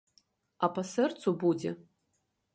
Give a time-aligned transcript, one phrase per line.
[0.67, 1.77] А па сэрцу будзе?